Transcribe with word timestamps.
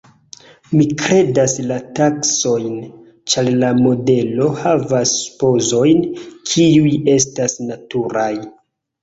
Mi 0.77 0.85
kredas 1.01 1.51
la 1.71 1.75
taksojn, 1.99 2.79
ĉar 3.33 3.51
la 3.65 3.69
modelo 3.83 4.49
havas 4.63 5.13
supozojn, 5.19 6.03
kiuj 6.55 6.97
estas 7.19 7.57
naturaj. 7.69 8.29